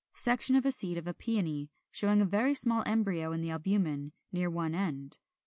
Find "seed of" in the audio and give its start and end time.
0.71-1.05